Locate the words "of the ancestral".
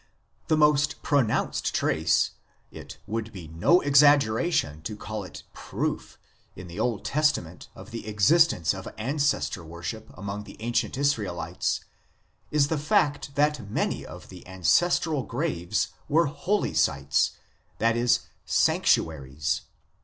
14.03-15.21